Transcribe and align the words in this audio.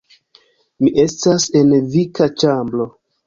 Mi 0.85 0.89
estas 1.03 1.45
en 1.61 1.75
vika 1.97 2.29
ĉambro 2.45 2.89